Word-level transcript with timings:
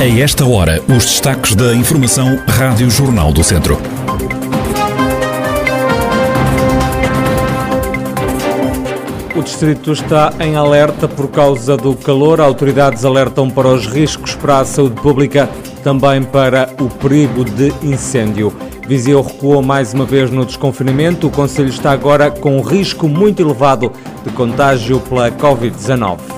A 0.00 0.06
esta 0.06 0.46
hora, 0.46 0.80
os 0.88 1.04
destaques 1.04 1.56
da 1.56 1.74
Informação 1.74 2.38
Rádio 2.46 2.88
Jornal 2.88 3.32
do 3.32 3.42
Centro. 3.42 3.76
O 9.34 9.42
distrito 9.42 9.90
está 9.90 10.32
em 10.38 10.54
alerta 10.54 11.08
por 11.08 11.26
causa 11.32 11.76
do 11.76 11.96
calor. 11.96 12.40
Autoridades 12.40 13.04
alertam 13.04 13.50
para 13.50 13.66
os 13.66 13.88
riscos 13.88 14.36
para 14.36 14.60
a 14.60 14.64
saúde 14.64 15.00
pública, 15.00 15.50
também 15.82 16.22
para 16.22 16.72
o 16.80 16.88
perigo 16.88 17.44
de 17.44 17.74
incêndio. 17.82 18.52
Viseu 18.86 19.20
recuou 19.20 19.62
mais 19.62 19.92
uma 19.92 20.04
vez 20.04 20.30
no 20.30 20.46
desconfinamento. 20.46 21.26
O 21.26 21.30
Conselho 21.30 21.70
está 21.70 21.90
agora 21.90 22.30
com 22.30 22.56
um 22.56 22.62
risco 22.62 23.08
muito 23.08 23.42
elevado 23.42 23.92
de 24.24 24.30
contágio 24.30 25.00
pela 25.00 25.28
Covid-19. 25.32 26.37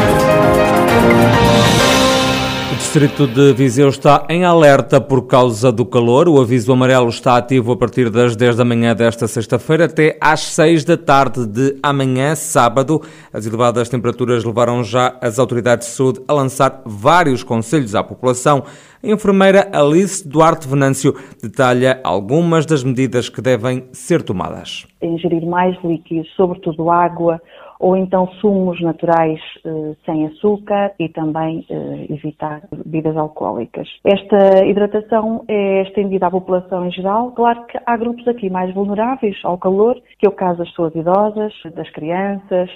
Distrito 2.91 3.25
de 3.25 3.53
Viseu 3.53 3.87
está 3.87 4.25
em 4.29 4.43
alerta 4.43 4.99
por 4.99 5.25
causa 5.25 5.71
do 5.71 5.85
calor. 5.85 6.27
O 6.27 6.41
aviso 6.41 6.73
amarelo 6.73 7.07
está 7.07 7.37
ativo 7.37 7.71
a 7.71 7.77
partir 7.77 8.09
das 8.09 8.35
10 8.35 8.57
da 8.57 8.65
manhã 8.65 8.93
desta 8.93 9.29
sexta-feira 9.29 9.85
até 9.85 10.17
às 10.19 10.41
6 10.41 10.83
da 10.83 10.97
tarde 10.97 11.47
de 11.47 11.77
amanhã, 11.81 12.35
sábado. 12.35 13.01
As 13.31 13.45
elevadas 13.45 13.87
temperaturas 13.87 14.43
levaram 14.43 14.83
já 14.83 15.17
as 15.21 15.39
autoridades 15.39 15.87
de 15.87 15.93
saúde 15.93 16.19
a 16.27 16.33
lançar 16.33 16.81
vários 16.85 17.43
conselhos 17.43 17.95
à 17.95 18.03
população. 18.03 18.65
A 19.01 19.07
enfermeira 19.07 19.69
Alice 19.71 20.27
Duarte 20.27 20.67
Venâncio 20.67 21.15
detalha 21.41 22.01
algumas 22.03 22.65
das 22.65 22.83
medidas 22.83 23.29
que 23.29 23.41
devem 23.41 23.85
ser 23.93 24.21
tomadas. 24.21 24.85
Ingerir 25.01 25.45
mais 25.45 25.81
líquidos, 25.81 26.27
sobretudo 26.35 26.91
água, 26.91 27.41
ou 27.81 27.97
então 27.97 28.27
sumos 28.39 28.79
naturais 28.79 29.41
eh, 29.65 29.95
sem 30.05 30.27
açúcar 30.27 30.93
e 30.99 31.09
também 31.09 31.65
eh, 31.67 32.05
evitar 32.13 32.61
bebidas 32.71 33.17
alcoólicas. 33.17 33.87
Esta 34.05 34.63
hidratação 34.65 35.43
é 35.47 35.81
estendida 35.81 36.27
à 36.27 36.31
população 36.31 36.85
em 36.85 36.91
geral. 36.91 37.31
Claro 37.31 37.65
que 37.65 37.79
há 37.83 37.97
grupos 37.97 38.27
aqui 38.27 38.51
mais 38.51 38.71
vulneráveis 38.73 39.35
ao 39.43 39.57
calor, 39.57 39.99
que 40.19 40.27
é 40.27 40.29
o 40.29 40.33
caso 40.33 40.59
das 40.59 40.69
pessoas 40.69 40.93
idosas, 40.93 41.53
das 41.75 41.89
crianças, 41.89 42.69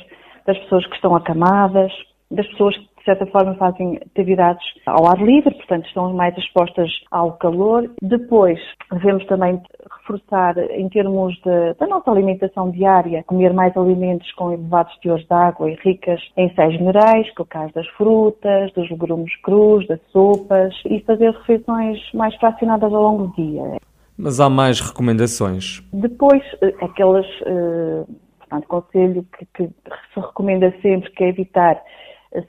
das 0.45 0.57
pessoas 0.57 0.85
que 0.87 0.95
estão 0.95 1.15
acamadas, 1.15 1.91
das 2.31 2.47
pessoas 2.47 2.75
de 3.05 3.11
certa 3.11 3.27
forma 3.27 3.53
fazem 3.53 3.99
atividades 4.03 4.65
ao 4.87 5.07
ar 5.07 5.21
livre, 5.21 5.53
portanto 5.53 5.85
estão 5.85 6.11
mais 6.11 6.35
expostas 6.35 6.89
ao 7.11 7.33
calor. 7.33 7.87
Depois 8.01 8.59
devemos 8.91 9.23
também 9.27 9.61
reforçar 9.99 10.57
em 10.71 10.89
termos 10.89 11.35
de, 11.43 11.75
da 11.79 11.85
nossa 11.85 12.09
alimentação 12.09 12.71
diária, 12.71 13.23
comer 13.27 13.53
mais 13.53 13.77
alimentos 13.77 14.31
com 14.33 14.51
elevados 14.51 14.97
teores 15.01 15.23
de 15.27 15.33
água 15.33 15.69
e 15.69 15.75
ricas 15.75 16.19
em 16.35 16.51
sais 16.55 16.75
minerais, 16.79 17.31
que 17.35 17.41
é 17.41 17.43
o 17.43 17.45
caso 17.45 17.73
das 17.75 17.87
frutas, 17.89 18.73
dos 18.73 18.89
legumes 18.89 19.35
crus, 19.43 19.85
das 19.87 19.99
sopas 20.11 20.73
e 20.89 20.99
fazer 21.01 21.29
refeições 21.29 21.99
mais 22.11 22.35
fracionadas 22.37 22.91
ao 22.91 23.03
longo 23.03 23.27
do 23.27 23.35
dia. 23.35 23.77
Mas 24.17 24.39
há 24.39 24.49
mais 24.49 24.79
recomendações? 24.79 25.83
Depois, 25.93 26.41
eh, 26.61 26.73
aquelas, 26.81 27.27
eh, 27.45 28.03
portanto, 28.39 28.67
conselho 28.67 29.25
que, 29.37 29.45
que 29.53 29.67
se 29.67 30.19
recomenda 30.19 30.73
sempre 30.81 31.11
que 31.11 31.23
é 31.23 31.29
evitar 31.29 31.79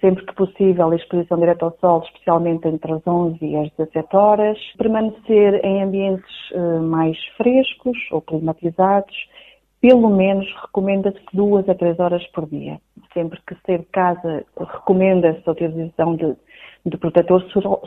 sempre 0.00 0.24
que 0.24 0.34
possível, 0.34 0.90
a 0.90 0.96
exposição 0.96 1.38
direta 1.38 1.64
ao 1.64 1.76
sol, 1.80 2.02
especialmente 2.04 2.66
entre 2.66 2.92
as 2.92 3.06
11 3.06 3.38
e 3.44 3.56
as 3.56 3.70
17 3.76 4.16
horas, 4.16 4.58
permanecer 4.76 5.64
em 5.64 5.82
ambientes 5.82 6.50
uh, 6.52 6.82
mais 6.82 7.16
frescos 7.36 7.96
ou 8.10 8.20
climatizados, 8.20 9.14
pelo 9.80 10.08
menos 10.08 10.46
recomenda-se 10.62 11.20
duas 11.32 11.68
a 11.68 11.74
três 11.74 11.98
horas 12.00 12.26
por 12.28 12.48
dia. 12.48 12.80
Sempre 13.14 13.38
que 13.46 13.54
sair 13.66 13.78
de 13.78 13.86
casa, 13.86 14.44
recomenda-se 14.58 15.42
a 15.46 15.52
utilização 15.52 16.16
de, 16.16 16.34
de 16.84 16.96
protetor 16.96 17.44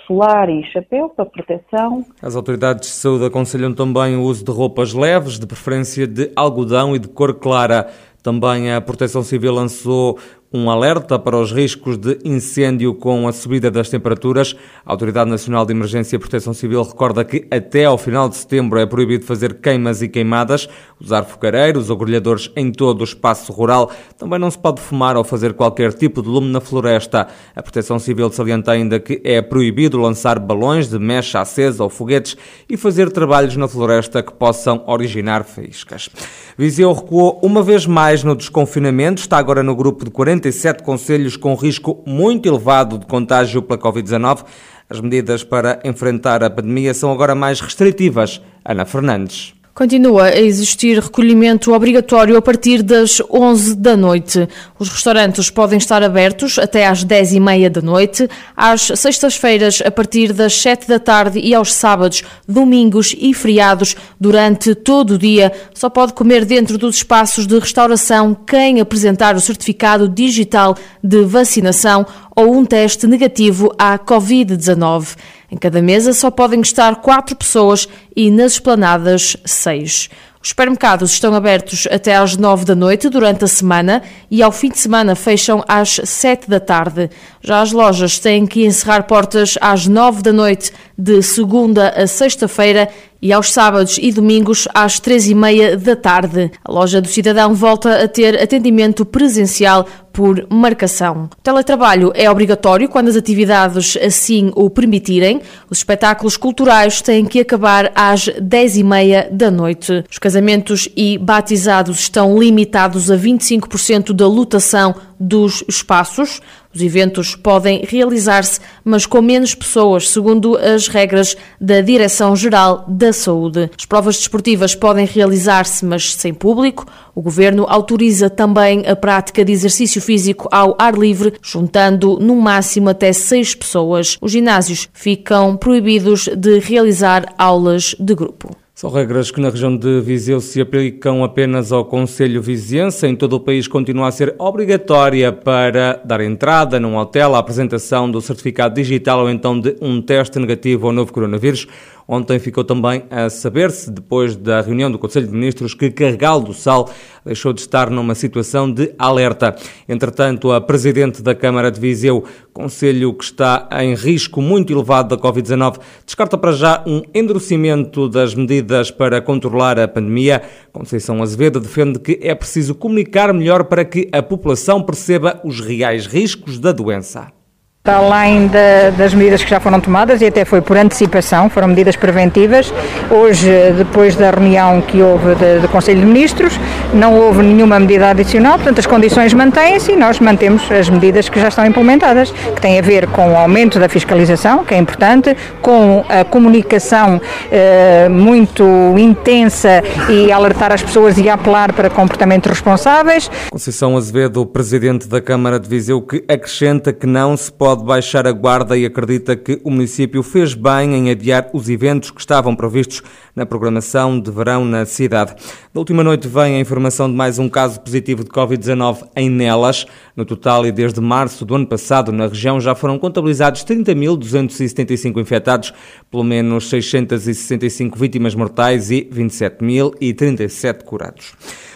solar 0.07 0.50
e 0.50 0.63
chapéu 0.72 1.09
para 1.09 1.25
proteção. 1.25 2.06
As 2.22 2.35
autoridades 2.35 2.90
de 2.90 2.95
saúde 2.95 3.25
aconselham 3.25 3.74
também 3.74 4.16
o 4.16 4.24
uso 4.24 4.45
de 4.45 4.51
roupas 4.51 4.94
leves, 4.94 5.38
de 5.38 5.45
preferência 5.45 6.07
de 6.07 6.31
algodão 6.35 6.95
e 6.95 7.00
de 7.00 7.07
cor 7.07 7.34
clara. 7.34 7.90
Também 8.22 8.72
a 8.74 8.81
Proteção 8.81 9.24
Civil 9.24 9.53
lançou 9.53 10.19
um 10.52 10.70
alerta 10.70 11.20
para 11.20 11.38
os 11.38 11.52
riscos 11.52 11.96
de 11.96 12.18
incêndio 12.26 12.96
com 12.96 13.28
a 13.28 13.32
subida 13.32 13.70
das 13.70 13.88
temperaturas. 13.88 14.56
A 14.84 14.92
Autoridade 14.92 15.30
Nacional 15.30 15.64
de 15.64 15.74
Emergência 15.74 16.16
e 16.16 16.20
Proteção 16.20 16.54
Civil 16.54 16.82
recorda 16.82 17.24
que 17.24 17.46
até 17.52 17.86
ao 17.86 18.00
final 18.00 18.28
de 18.28 18.36
setembro 18.36 18.80
é 18.80 18.86
proibido 18.86 19.26
fazer 19.26 19.56
queimas 19.56 20.02
e 20.02 20.08
queimadas, 20.08 20.68
usar 21.00 21.24
fogareiros 21.24 21.92
ou 21.92 21.98
grelhadores 21.98 22.52
em 22.56 22.72
todo 22.72 23.02
o 23.02 23.04
espaço 23.04 23.52
rural. 23.52 23.92
Também 24.18 24.40
não 24.40 24.50
se 24.50 24.58
pode 24.58 24.82
fumar 24.82 25.16
ou 25.16 25.24
fazer 25.24 25.54
qualquer 25.54 25.94
tipo 25.94 26.22
de 26.22 26.28
lume 26.28 26.52
na 26.52 26.60
floresta. 26.60 27.28
A 27.56 27.62
Proteção 27.62 28.00
Civil 28.00 28.31
salienta 28.31 28.72
ainda 28.72 29.00
que 29.00 29.22
é 29.24 29.44
proibido 29.44 30.00
lançar 30.00 30.40
balões 30.40 30.90
de 30.90 30.98
mecha 30.98 31.42
acesa 31.42 31.84
ou 31.84 31.90
foguetes 31.90 32.36
e 32.68 32.76
fazer 32.76 33.12
trabalhos 33.12 33.56
na 33.56 33.68
floresta 33.68 34.24
que 34.24 34.34
possam 34.34 34.84
originar 34.88 35.44
faíscas. 35.44 36.10
Viseu 36.58 36.92
recuou 36.92 37.40
uma 37.44 37.62
vez 37.62 37.86
mais 37.86 38.24
no 38.24 38.36
desconfinamento, 38.36 39.22
está 39.22 39.38
agora 39.38 39.62
no 39.62 39.76
grupo 39.76 40.04
de 40.04 40.10
40 40.12 40.38
47 40.39 40.83
conselhos 40.83 41.35
com 41.35 41.53
risco 41.53 42.01
muito 42.05 42.47
elevado 42.47 42.97
de 42.97 43.05
contágio 43.05 43.61
pela 43.61 43.79
Covid-19. 43.79 44.45
As 44.89 45.01
medidas 45.01 45.44
para 45.44 45.79
enfrentar 45.83 46.44
a 46.44 46.50
pandemia 46.50 46.94
são 46.94 47.11
agora 47.11 47.35
mais 47.35 47.59
restritivas. 47.59 48.41
Ana 48.63 48.85
Fernandes. 48.85 49.59
Continua 49.79 50.25
a 50.25 50.41
existir 50.41 51.00
recolhimento 51.00 51.73
obrigatório 51.73 52.35
a 52.35 52.41
partir 52.41 52.84
das 52.84 53.22
11 53.31 53.75
da 53.75 53.95
noite. 53.95 54.45
Os 54.78 54.90
restaurantes 54.90 55.50
podem 55.50 55.78
estar 55.78 56.03
abertos 56.03 56.59
até 56.59 56.85
às 56.85 57.01
10 57.01 57.35
e 57.35 57.40
meia 57.40 57.69
da 57.69 57.81
noite, 57.81 58.29
às 58.57 58.91
sextas-feiras 58.94 59.81
a 59.81 59.89
partir 59.89 60.34
das 60.34 60.53
7 60.53 60.85
da 60.85 61.00
tarde 61.00 61.39
e 61.39 61.56
aos 61.56 61.73
sábados, 61.73 62.23
domingos 62.45 63.16
e 63.18 63.34
feriados 63.34 63.95
durante 64.19 64.75
todo 64.75 65.12
o 65.12 65.18
dia. 65.18 65.50
Só 65.73 65.89
pode 65.89 66.12
comer 66.12 66.44
dentro 66.44 66.78
dos 66.78 66.97
espaços 66.97 67.47
de 67.47 67.57
restauração 67.57 68.35
quem 68.35 68.81
apresentar 68.81 69.34
o 69.34 69.39
certificado 69.39 70.09
digital 70.09 70.75
de 71.01 71.23
vacinação 71.23 72.06
ou 72.35 72.53
um 72.53 72.66
teste 72.66 73.07
negativo 73.07 73.73
à 73.79 73.97
Covid-19. 73.97 75.16
Em 75.52 75.58
cada 75.58 75.82
mesa 75.82 76.14
só 76.14 76.30
podem 76.30 76.62
estar 76.62 76.98
quatro 76.98 77.36
pessoas 77.36 77.88
e 78.16 78.30
nas 78.30 78.54
esplanadas 78.54 79.36
seis. 79.46 80.10
Os 80.42 80.50
supermercados 80.50 81.12
estão 81.12 81.36
abertos 81.36 81.86
até 81.92 82.16
às 82.16 82.38
9 82.38 82.64
da 82.64 82.74
noite 82.74 83.10
durante 83.10 83.44
a 83.44 83.48
semana 83.48 84.02
e 84.32 84.42
ao 84.42 84.54
fim 84.54 84.70
de 84.70 84.78
semana 84.78 85.14
fecham 85.14 85.62
às 85.68 86.00
7 86.02 86.50
da 86.50 86.62
tarde. 86.62 87.10
Já 87.42 87.60
as 87.62 87.74
lojas 87.74 88.20
têm 88.20 88.48
que 88.48 88.66
encerrar 88.66 89.04
portas 89.04 89.58
às 89.60 89.86
9 89.86 90.22
da 90.22 90.32
noite 90.32 90.72
de 90.98 91.22
segunda 91.22 91.90
a 91.90 92.08
sexta-feira 92.08 92.88
e 93.22 93.34
aos 93.34 93.52
sábados 93.52 93.97
e 94.02 94.12
domingos 94.12 94.68
às 94.74 95.00
três 95.00 95.28
e 95.28 95.35
meia 95.35 95.78
da 95.78 95.96
tarde. 95.96 96.52
A 96.63 96.72
loja 96.72 97.02
do 97.02 97.07
cidadão 97.07 97.53
volta 97.53 98.03
a 98.03 98.07
ter 98.07 98.41
atendimento 98.41 99.06
presencial 99.06 99.85
por 100.12 100.46
marcação. 100.50 101.30
O 101.38 101.41
teletrabalho 101.41 102.12
é 102.16 102.30
obrigatório 102.30 102.90
quando 102.90 103.07
as 103.07 103.16
atividades 103.16 103.97
assim 103.97 104.52
o 104.56 104.69
permitirem. 104.69 105.41
Os 105.69 105.80
espetáculos 105.80 106.35
culturais 106.35 107.02
têm 107.02 107.25
que 107.25 107.40
acabar 107.40 107.91
às 107.96 108.30
dez 108.41 108.75
e 108.75 108.84
meia 108.84 109.30
da 109.31 109.50
noite. 109.50 110.03
Os 110.09 110.18
casamentos 110.18 110.90
e 110.96 111.18
batizados 111.18 112.00
estão 112.00 112.38
limitados 112.38 113.09
a 113.09 113.18
25% 113.18 114.12
da 114.13 114.27
lotação 114.27 114.95
dos 115.19 115.63
espaços. 115.68 116.42
Os 116.74 116.81
eventos 116.81 117.36
podem 117.36 117.83
realizar-se, 117.83 118.60
mas 118.83 119.06
com 119.06 119.21
menos 119.21 119.56
pessoas, 119.56 120.10
segundo 120.10 120.56
as 120.56 120.88
regras 120.88 121.36
da 121.60 121.81
Direção-Geral 121.81 122.86
da 122.88 123.12
Saúde. 123.12 123.71
As 123.77 123.86
provas 123.86 124.18
desportivas 124.18 124.75
podem 124.75 125.06
realizar-se, 125.06 125.83
mas 125.83 126.13
sem 126.13 126.33
público. 126.33 126.86
O 127.16 127.21
governo 127.21 127.66
autoriza 127.68 128.30
também 128.30 128.88
a 128.88 128.95
prática 128.95 129.44
de 129.44 129.51
exercício 129.51 130.00
físico 130.00 130.48
ao 130.51 130.75
ar 130.80 130.95
livre, 130.95 131.33
juntando 131.42 132.19
no 132.19 132.36
máximo 132.36 132.89
até 132.89 133.12
seis 133.12 133.56
pessoas. 133.56 134.18
Os 134.21 134.31
ginásios 134.31 134.88
ficam 134.94 135.57
proibidos 135.57 136.30
de 136.38 136.60
realizar 136.60 137.33
aulas 137.38 137.95
de 138.00 138.13
grupo. 138.13 138.56
São 138.80 138.90
regras 138.90 139.30
que 139.30 139.42
na 139.42 139.50
região 139.50 139.76
de 139.76 140.00
Viseu 140.00 140.40
se 140.40 140.62
aplicam 140.62 141.22
apenas 141.22 141.74
ao 141.74 141.84
Conselho 141.84 142.42
Viziense. 142.42 143.06
Em 143.06 143.14
todo 143.14 143.34
o 143.34 143.40
país 143.42 143.68
continua 143.68 144.08
a 144.08 144.12
ser 144.12 144.34
obrigatória 144.40 145.34
para 145.34 146.02
dar 146.06 146.22
entrada 146.22 146.80
num 146.80 146.96
hotel 146.96 147.36
a 147.36 147.40
apresentação 147.40 148.10
do 148.10 148.22
certificado 148.22 148.76
digital 148.76 149.20
ou 149.20 149.30
então 149.30 149.60
de 149.60 149.76
um 149.81 150.02
teste 150.02 150.40
negativo 150.40 150.88
ao 150.88 150.94
novo 150.94 151.12
coronavírus. 151.12 151.68
Ontem 152.11 152.39
ficou 152.39 152.63
também 152.63 153.03
a 153.11 153.29
saber-se, 153.29 153.91
depois 153.91 154.35
da 154.35 154.61
reunião 154.61 154.91
do 154.91 154.97
Conselho 154.97 155.27
de 155.27 155.31
Ministros, 155.31 155.75
que 155.75 155.91
Carregal 155.91 156.41
do 156.41 156.56
Sal 156.56 156.89
deixou 157.23 157.53
de 157.53 157.61
estar 157.61 157.91
numa 157.91 158.15
situação 158.15 158.71
de 158.71 158.91
alerta. 158.97 159.56
Entretanto, 159.88 160.51
a 160.51 160.59
Presidente 160.59 161.21
da 161.21 161.35
Câmara 161.35 161.69
de 161.69 161.79
Viseu, 161.79 162.23
Conselho 162.51 163.13
que 163.13 163.23
está 163.23 163.69
em 163.83 163.94
risco 163.94 164.41
muito 164.41 164.73
elevado 164.73 165.15
da 165.15 165.21
Covid-19, 165.21 165.77
descarta 166.03 166.35
para 166.35 166.51
já 166.51 166.83
um 166.83 167.03
endurecimento 167.13 168.09
das 168.09 168.33
medidas 168.33 168.89
para 168.89 169.21
controlar 169.21 169.79
a 169.79 169.88
pandemia. 169.88 170.41
Conceição 170.73 171.21
Azevedo 171.21 171.59
defende 171.59 172.00
que 172.00 172.17
é 172.23 172.33
preciso 172.33 172.73
comunicar 172.73 173.31
melhor 173.31 173.65
para 173.65 173.85
que 173.85 174.09
a 174.11 174.23
população 174.23 174.81
perceba 174.81 175.39
os 175.44 175.59
reais 175.59 176.07
riscos 176.07 176.57
da 176.57 176.71
doença. 176.71 177.38
Para 177.81 177.96
além 177.96 178.48
de, 178.48 178.92
das 178.98 179.14
medidas 179.14 179.42
que 179.42 179.50
já 179.50 179.58
foram 179.58 179.80
tomadas, 179.80 180.22
e 180.22 180.26
até 180.26 180.44
foi 180.44 180.60
por 180.60 180.76
antecipação, 180.76 181.50
foram 181.50 181.70
medidas 181.70 181.96
preventivas, 181.96 182.74
hoje, 183.10 183.50
depois 183.78 184.18
da 184.18 184.31
reunião 184.31 184.81
que 184.81 185.02
houve 185.02 185.34
do 185.62 185.68
Conselho 185.70 186.02
de 186.02 186.06
Ministros, 186.06 186.60
não 186.94 187.18
houve 187.18 187.42
nenhuma 187.42 187.80
medida 187.80 188.10
adicional, 188.10 188.56
portanto 188.56 188.80
as 188.80 188.86
condições 188.86 189.34
mantêm-se 189.34 189.94
e 189.94 189.96
nós 189.96 190.20
mantemos 190.20 190.70
as 190.70 190.90
medidas 190.90 191.30
que 191.30 191.40
já 191.40 191.48
estão 191.48 191.66
implementadas, 191.66 192.31
que 192.31 192.60
têm 192.60 192.78
a 192.78 192.81
ver 192.81 193.08
com 193.08 193.31
o 193.31 193.38
aumento 193.38 193.80
da 193.80 193.88
fiscalização, 193.88 194.66
que 194.66 194.74
é 194.74 194.78
importante, 194.78 195.36
com 195.62 196.04
a 196.10 196.26
comunicação 196.26 197.22
eh, 197.50 198.10
muito 198.10 198.64
intensa 198.98 199.81
e 200.10 200.30
alertar 200.34 200.74
as 200.74 200.84
pessoas 200.84 201.18
e 201.18 201.30
apelar 201.30 201.72
para 201.72 201.90
comportamentos 201.90 202.50
responsáveis. 202.50 203.31
Conceição 203.50 203.96
Azevedo, 203.96 204.46
Presidente 204.46 205.08
da 205.08 205.22
Câmara 205.22 205.58
de 205.58 205.70
Viseu, 205.70 206.02
que 206.02 206.26
acrescenta 206.28 206.92
que 206.92 207.08
não 207.08 207.38
se 207.38 207.50
pode 207.50 207.79
pode 207.80 207.86
baixar 207.86 208.28
a 208.28 208.31
guarda 208.31 208.78
e 208.78 208.86
acredita 208.86 209.36
que 209.36 209.60
o 209.64 209.72
município 209.72 210.22
fez 210.22 210.54
bem 210.54 210.96
em 210.96 211.10
adiar 211.10 211.50
os 211.54 211.70
eventos 211.70 212.12
que 212.12 212.20
estavam 212.20 212.56
previstos 212.56 213.02
na 213.36 213.46
programação 213.46 214.20
de 214.20 214.30
verão 214.30 214.66
na 214.66 214.86
cidade. 214.86 215.36
Da 215.74 215.80
última 215.80 216.04
noite 216.04 216.28
vem 216.28 216.56
a 216.56 216.60
informação 216.60 217.10
de 217.10 217.16
mais 217.16 217.40
um 217.40 217.48
caso 217.48 217.80
positivo 217.80 218.24
de 218.24 218.30
Covid-19 218.30 219.08
em 219.16 219.30
Nelas. 219.30 219.86
No 220.16 220.26
total, 220.26 220.66
e 220.66 220.72
desde 220.72 221.00
março 221.00 221.46
do 221.46 221.56
ano 221.56 221.68
passado, 221.68 222.12
na 222.12 222.28
região 222.28 222.60
já 222.60 222.76
foram 222.76 223.00
contabilizados 223.00 223.64
30.275 223.64 225.22
infectados, 225.22 225.74
pelo 226.12 226.24
menos 226.24 226.70
665 226.70 227.98
vítimas 227.98 228.36
mortais 228.36 228.92
e 228.92 229.08
27.037 229.12 230.84
curados. 230.84 231.34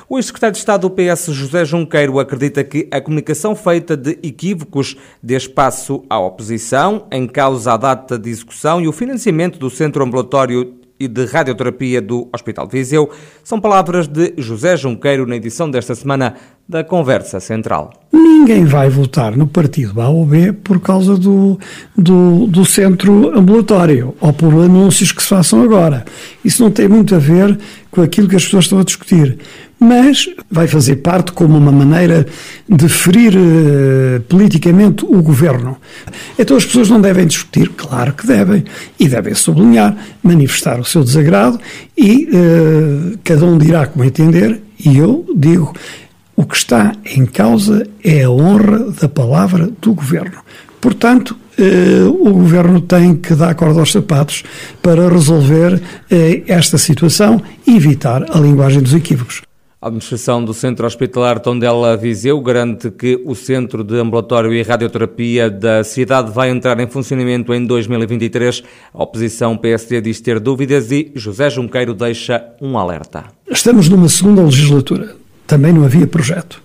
O 0.08 0.18
ex-secretário 0.18 0.54
de 0.54 0.60
Estado 0.60 0.82
do 0.82 0.90
PS, 0.90 1.28
José 1.32 1.64
Junqueiro, 1.64 2.20
acredita 2.20 2.64
que 2.64 2.88
a 2.92 3.00
comunicação 3.00 3.56
feita 3.56 3.96
de 3.96 4.12
equívocos 4.22 4.98
dê 5.22 5.36
espaço 5.36 6.04
à 6.10 6.20
oposição, 6.20 7.06
em 7.12 7.26
causa 7.26 7.74
a 7.74 7.78
data 7.78 8.20
de 8.20 8.30
execução 8.30 8.82
e 8.82 8.88
o 8.88 8.92
financiamento 8.92 9.58
do 9.58 9.70
centro 9.70 10.04
ambulatório 10.04 10.74
e 11.00 11.08
de 11.08 11.26
radioterapia 11.26 12.02
do 12.02 12.30
Hospital 12.34 12.68
de 12.68 12.78
Viseu, 12.78 13.10
são 13.44 13.60
palavras 13.60 14.08
de 14.08 14.34
José 14.38 14.78
Junqueiro 14.78 15.26
na 15.26 15.36
edição 15.36 15.70
desta 15.70 15.96
semana 15.96 16.36
da 16.68 16.84
Conversa 16.84 17.40
Central. 17.40 17.92
Ninguém 18.12 18.66
vai 18.66 18.90
votar 18.90 19.36
no 19.36 19.48
partido 19.48 20.00
A 20.02 20.10
ou 20.10 20.26
B 20.26 20.54
por 20.54 20.80
causa 20.80 21.18
do, 21.18 21.60
do, 21.98 22.48
do 22.48 22.66
centro 22.66 23.38
ambulatório 23.38 24.16
ou 24.20 24.32
por 24.32 24.54
anúncios 24.54 25.12
que 25.12 25.22
se 25.22 25.30
façam 25.30 25.62
agora. 25.62 26.06
Isso 26.44 26.64
não 26.64 26.72
tem 26.72 26.88
muito 26.88 27.16
a 27.16 27.20
ver 27.20 27.58
com 27.92 28.02
aquilo 28.02 28.28
que 28.28 28.36
as 28.36 28.46
pessoas 28.46 28.66
estão 28.66 28.80
a 28.80 28.84
discutir 28.84 29.38
mas 29.84 30.30
vai 30.50 30.68
fazer 30.68 30.98
parte 30.98 31.32
como 31.32 31.58
uma 31.58 31.72
maneira 31.72 32.26
de 32.68 32.88
ferir 32.88 33.36
uh, 33.36 34.22
politicamente 34.30 35.06
o 35.06 35.22
governo. 35.22 35.78
Então 36.40 36.56
as 36.56 36.66
pessoas 36.66 36.90
não 36.90 37.02
devem 37.02 37.28
discutir? 37.28 37.70
Claro 37.70 38.14
que 38.14 38.26
devem, 38.26 38.64
e 39.00 39.08
devem 39.08 39.34
sublinhar, 39.36 39.96
manifestar 40.24 40.80
o 40.80 40.86
seu 40.86 41.04
desagrado 41.04 41.60
e 41.98 42.30
uh, 42.32 43.20
cada 43.24 43.46
um 43.46 43.58
dirá 43.58 43.86
como 43.86 44.06
entender, 44.06 44.62
e 44.84 44.98
eu 44.98 45.26
digo. 45.36 45.74
O 46.36 46.46
que 46.46 46.58
está 46.58 46.94
em 47.06 47.28
causa 47.28 47.88
é 48.04 48.24
a 48.24 48.30
honra 48.32 48.92
da 49.00 49.08
palavra 49.08 49.70
do 49.80 49.94
governo. 49.94 50.40
Portanto, 50.82 51.38
eh, 51.58 52.04
o 52.08 52.34
governo 52.34 52.82
tem 52.82 53.16
que 53.16 53.36
dar 53.36 53.54
corda 53.54 53.80
aos 53.80 53.92
sapatos 53.92 54.44
para 54.82 55.08
resolver 55.08 55.82
eh, 56.10 56.42
esta 56.48 56.78
situação 56.78 57.42
e 57.66 57.76
evitar 57.76 58.26
a 58.32 58.40
linguagem 58.40 58.82
dos 58.82 58.94
equívocos. 58.94 59.42
A 59.84 59.88
administração 59.88 60.46
do 60.46 60.54
Centro 60.54 60.88
Hospitalar 60.88 61.42
Tondela 61.42 61.98
Viseu 61.98 62.40
garante 62.40 62.90
que 62.90 63.22
o 63.26 63.36
Centro 63.36 63.84
de 63.84 64.00
Ambulatório 64.00 64.54
e 64.54 64.64
Radioterapia 64.64 65.50
da 65.50 65.84
cidade 65.84 66.32
vai 66.32 66.50
entrar 66.52 66.80
em 66.80 66.88
funcionamento 66.88 67.54
em 67.54 67.66
2023. 67.66 68.64
A 68.94 69.04
oposição 69.04 69.58
PSD 69.58 70.00
diz 70.00 70.22
ter 70.22 70.40
dúvidas 70.40 70.90
e 70.90 71.12
José 71.14 71.50
Junqueiro 71.50 71.94
deixa 71.94 72.46
um 72.62 72.78
alerta. 72.78 73.26
Estamos 73.52 73.90
numa 73.90 74.08
segunda 74.08 74.42
legislatura. 74.42 75.18
Também 75.46 75.74
não 75.74 75.84
havia 75.84 76.08
projeto. 76.08 76.64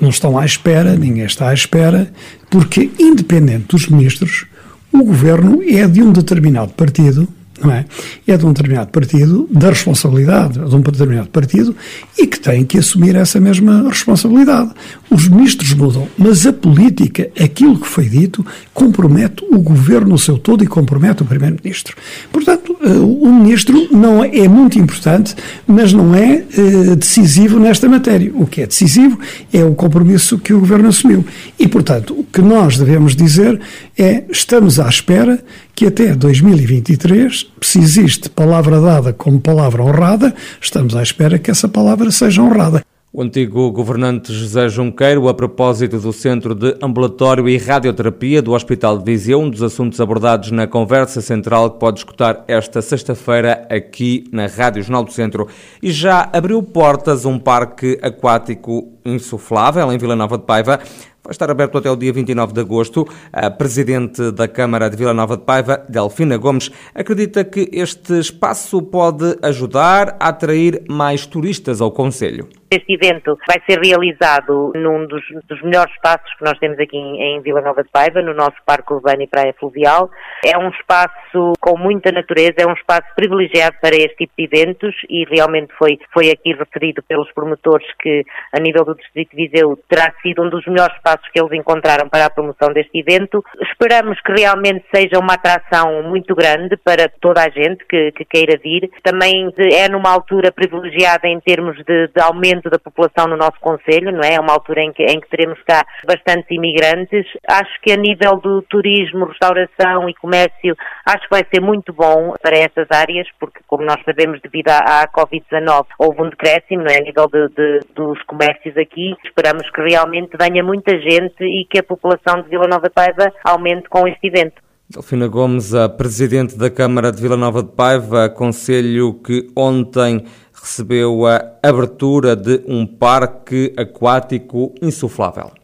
Não 0.00 0.08
estão 0.08 0.38
à 0.38 0.46
espera, 0.46 0.96
ninguém 0.96 1.26
está 1.26 1.50
à 1.50 1.52
espera, 1.52 2.10
porque, 2.48 2.90
independente 2.98 3.66
dos 3.68 3.88
ministros, 3.88 4.46
o 4.90 5.04
governo 5.04 5.62
é 5.62 5.86
de 5.86 6.00
um 6.00 6.10
determinado 6.10 6.72
partido 6.72 7.28
não 7.62 7.70
é? 7.70 7.84
É 8.26 8.36
de 8.36 8.44
um 8.44 8.52
determinado 8.52 8.90
partido, 8.90 9.48
da 9.50 9.68
responsabilidade 9.68 10.58
de 10.58 10.74
um 10.74 10.80
determinado 10.80 11.28
partido 11.28 11.74
e 12.18 12.26
que 12.26 12.38
tem 12.38 12.64
que 12.64 12.78
assumir 12.78 13.14
essa 13.16 13.40
mesma 13.40 13.88
responsabilidade. 13.88 14.70
Os 15.10 15.28
ministros 15.28 15.72
mudam, 15.74 16.08
mas 16.18 16.46
a 16.46 16.52
política, 16.52 17.30
aquilo 17.38 17.78
que 17.78 17.86
foi 17.86 18.08
dito, 18.08 18.44
compromete 18.72 19.44
o 19.50 19.58
governo 19.58 20.10
no 20.10 20.18
seu 20.18 20.38
todo 20.38 20.64
e 20.64 20.66
compromete 20.66 21.22
o 21.22 21.24
primeiro-ministro. 21.24 21.96
Portanto, 22.32 22.76
eh, 22.82 22.88
o 22.88 23.32
ministro 23.32 23.88
não 23.90 24.22
é, 24.22 24.36
é 24.38 24.48
muito 24.48 24.78
importante, 24.78 25.34
mas 25.66 25.92
não 25.92 26.14
é 26.14 26.44
eh, 26.56 26.96
decisivo 26.96 27.58
nesta 27.58 27.88
matéria. 27.88 28.32
O 28.34 28.46
que 28.46 28.62
é 28.62 28.66
decisivo 28.66 29.18
é 29.52 29.64
o 29.64 29.74
compromisso 29.74 30.38
que 30.38 30.52
o 30.52 30.60
governo 30.60 30.88
assumiu. 30.88 31.24
E, 31.58 31.68
portanto, 31.68 32.14
o 32.18 32.24
que 32.24 32.40
nós 32.42 32.76
devemos 32.76 33.14
dizer 33.14 33.60
é 33.96 34.24
estamos 34.30 34.80
à 34.80 34.88
espera 34.88 35.42
que 35.74 35.86
até 35.86 36.14
2023, 36.14 37.43
se 37.60 37.78
existe 37.78 38.28
palavra 38.28 38.80
dada 38.80 39.12
como 39.12 39.40
palavra 39.40 39.82
honrada, 39.82 40.34
estamos 40.60 40.94
à 40.94 41.02
espera 41.02 41.38
que 41.38 41.50
essa 41.50 41.68
palavra 41.68 42.10
seja 42.10 42.42
honrada. 42.42 42.84
O 43.16 43.22
antigo 43.22 43.70
governante 43.70 44.32
José 44.32 44.68
Junqueiro, 44.68 45.28
a 45.28 45.34
propósito 45.34 46.00
do 46.00 46.12
Centro 46.12 46.52
de 46.52 46.76
Ambulatório 46.82 47.48
e 47.48 47.56
Radioterapia 47.56 48.42
do 48.42 48.54
Hospital 48.54 48.98
de 48.98 49.04
Viseu, 49.04 49.40
um 49.40 49.48
dos 49.48 49.62
assuntos 49.62 50.00
abordados 50.00 50.50
na 50.50 50.66
conversa 50.66 51.20
central 51.20 51.70
que 51.70 51.78
pode 51.78 52.00
escutar 52.00 52.44
esta 52.48 52.82
sexta-feira 52.82 53.68
aqui 53.70 54.24
na 54.32 54.48
Rádio 54.48 54.82
Jornal 54.82 55.04
do 55.04 55.12
Centro. 55.12 55.46
E 55.80 55.92
já 55.92 56.28
abriu 56.32 56.60
portas 56.60 57.24
um 57.24 57.38
parque 57.38 57.96
aquático 58.02 58.88
insuflável 59.04 59.92
em 59.92 59.98
Vila 59.98 60.16
Nova 60.16 60.36
de 60.36 60.42
Paiva. 60.42 60.80
Vai 61.24 61.30
estar 61.30 61.50
aberto 61.50 61.78
até 61.78 61.90
o 61.90 61.96
dia 61.96 62.12
29 62.12 62.52
de 62.52 62.60
agosto. 62.60 63.08
A 63.32 63.50
presidente 63.50 64.30
da 64.30 64.46
Câmara 64.46 64.90
de 64.90 64.96
Vila 64.96 65.14
Nova 65.14 65.38
de 65.38 65.42
Paiva, 65.42 65.82
Delfina 65.88 66.36
Gomes, 66.36 66.70
acredita 66.94 67.42
que 67.42 67.70
este 67.72 68.18
espaço 68.18 68.82
pode 68.82 69.38
ajudar 69.40 70.18
a 70.20 70.28
atrair 70.28 70.82
mais 70.86 71.24
turistas 71.24 71.80
ao 71.80 71.90
Conselho. 71.90 72.46
Este 72.74 72.94
evento 72.94 73.38
vai 73.46 73.62
ser 73.68 73.78
realizado 73.78 74.72
num 74.74 75.06
dos, 75.06 75.22
dos 75.46 75.62
melhores 75.62 75.92
espaços 75.94 76.28
que 76.34 76.44
nós 76.44 76.58
temos 76.58 76.76
aqui 76.80 76.96
em, 76.96 77.36
em, 77.36 77.40
Vila 77.40 77.60
Nova 77.60 77.84
de 77.84 77.88
Paiva, 77.88 78.20
no 78.20 78.34
nosso 78.34 78.56
Parque 78.66 78.92
Urbano 78.92 79.22
e 79.22 79.28
Praia 79.28 79.54
Fluvial. 79.60 80.10
É 80.44 80.58
um 80.58 80.70
espaço 80.70 81.52
com 81.60 81.78
muita 81.78 82.10
natureza, 82.10 82.56
é 82.58 82.66
um 82.66 82.72
espaço 82.72 83.06
privilegiado 83.14 83.76
para 83.80 83.94
este 83.94 84.16
tipo 84.16 84.32
de 84.36 84.44
eventos 84.44 84.92
e 85.08 85.24
realmente 85.24 85.72
foi, 85.78 86.00
foi 86.12 86.30
aqui 86.30 86.52
referido 86.52 87.00
pelos 87.04 87.30
promotores 87.32 87.86
que, 88.00 88.24
a 88.52 88.58
nível 88.58 88.84
do 88.84 88.96
Distrito 88.96 89.36
de 89.36 89.48
Viseu, 89.48 89.78
terá 89.88 90.12
sido 90.20 90.42
um 90.42 90.50
dos 90.50 90.66
melhores 90.66 90.96
espaços 90.96 91.28
que 91.32 91.40
eles 91.40 91.52
encontraram 91.52 92.08
para 92.08 92.26
a 92.26 92.30
promoção 92.30 92.72
deste 92.72 92.98
evento. 92.98 93.44
Esperamos 93.60 94.20
que 94.20 94.32
realmente 94.32 94.84
seja 94.92 95.20
uma 95.20 95.34
atração 95.34 96.02
muito 96.02 96.34
grande 96.34 96.76
para 96.76 97.08
toda 97.20 97.40
a 97.44 97.48
gente 97.50 97.84
que, 97.86 98.10
que 98.12 98.24
queira 98.24 98.58
vir. 98.58 98.90
Também 99.04 99.52
é 99.72 99.88
numa 99.88 100.10
altura 100.10 100.50
privilegiada 100.50 101.28
em 101.28 101.38
termos 101.38 101.76
de, 101.84 102.08
de 102.08 102.20
aumento 102.20 102.63
da 102.70 102.78
população 102.78 103.26
no 103.26 103.36
nosso 103.36 103.58
Conselho, 103.60 104.12
não 104.12 104.20
é? 104.20 104.34
É 104.34 104.40
uma 104.40 104.52
altura 104.52 104.82
em 104.82 104.92
que, 104.92 105.02
em 105.02 105.20
que 105.20 105.28
teremos 105.28 105.60
cá 105.62 105.84
bastantes 106.06 106.50
imigrantes. 106.50 107.26
Acho 107.48 107.80
que 107.82 107.92
a 107.92 107.96
nível 107.96 108.36
do 108.38 108.62
turismo, 108.62 109.26
restauração 109.26 110.08
e 110.08 110.14
comércio, 110.14 110.76
acho 111.06 111.22
que 111.22 111.30
vai 111.30 111.46
ser 111.52 111.60
muito 111.60 111.92
bom 111.92 112.34
para 112.42 112.56
essas 112.56 112.86
áreas, 112.90 113.26
porque, 113.38 113.60
como 113.66 113.84
nós 113.84 114.00
sabemos, 114.04 114.40
devido 114.42 114.68
à, 114.68 115.02
à 115.02 115.08
Covid-19, 115.08 115.86
houve 115.98 116.22
um 116.22 116.30
decréscimo, 116.30 116.82
não 116.82 116.90
é? 116.90 116.98
A 116.98 117.02
nível 117.02 117.26
de, 117.28 117.48
de, 117.48 117.80
dos 117.94 118.22
comércios 118.24 118.76
aqui. 118.76 119.14
Esperamos 119.24 119.68
que 119.70 119.80
realmente 119.82 120.36
venha 120.38 120.62
muita 120.62 120.98
gente 120.98 121.42
e 121.44 121.66
que 121.66 121.78
a 121.78 121.82
população 121.82 122.42
de 122.42 122.48
Vila 122.48 122.66
Nova 122.66 122.88
de 122.88 122.94
Paiva 122.94 123.32
aumente 123.44 123.88
com 123.88 124.06
este 124.06 124.26
evento. 124.26 124.64
Delfina 124.88 125.26
Gomes, 125.26 125.74
a 125.74 125.88
Presidente 125.88 126.58
da 126.58 126.70
Câmara 126.70 127.10
de 127.10 127.20
Vila 127.20 127.38
Nova 127.38 127.62
de 127.62 127.70
Paiva, 127.70 128.26
aconselho 128.26 129.14
que 129.14 129.48
ontem 129.56 130.24
recebeu 130.64 131.26
a 131.26 131.58
abertura 131.62 132.34
de 132.34 132.64
um 132.66 132.86
parque 132.86 133.74
aquático 133.76 134.74
insuflável. 134.80 135.63